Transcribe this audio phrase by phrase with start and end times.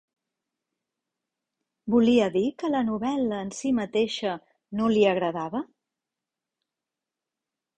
[1.95, 4.33] ¿Volia dir que la novel·la en si mateixa
[4.81, 5.63] no li agradava?